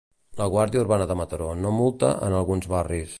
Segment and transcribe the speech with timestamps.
[0.39, 3.09] La Guàrdia Urbana de Mataró no multa en alguns barris.